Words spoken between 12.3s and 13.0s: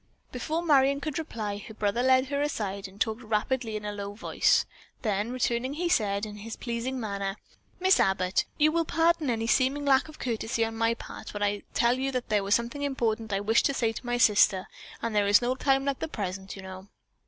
was something very